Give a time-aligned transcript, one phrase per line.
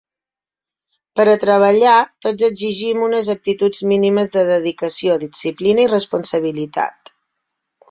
[1.19, 1.97] Per a treballar,
[2.27, 7.17] tots exigim unes aptituds mínimes de dedicació, disciplina i responsabilitat.